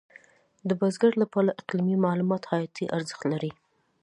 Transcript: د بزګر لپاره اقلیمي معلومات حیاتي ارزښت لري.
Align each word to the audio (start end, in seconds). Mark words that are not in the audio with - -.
د 0.67 0.69
بزګر 0.79 1.13
لپاره 1.23 1.55
اقلیمي 1.61 1.97
معلومات 2.05 2.43
حیاتي 2.51 2.85
ارزښت 2.97 3.23
لري. 3.31 3.51